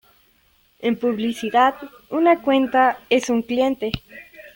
[0.79, 1.75] En publicidad
[2.09, 3.91] una cuenta es un cliente.